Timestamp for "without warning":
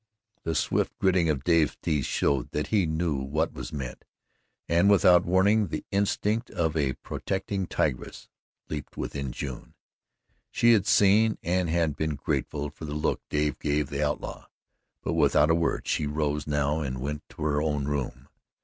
4.89-5.67